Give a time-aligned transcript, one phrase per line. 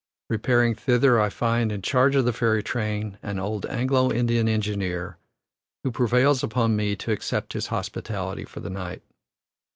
[0.31, 5.19] Repairing thither, I find, in charge of the ferry train, an old Anglo Indian engineer,
[5.83, 9.03] who prevails upon me to accept his hospitality for the night.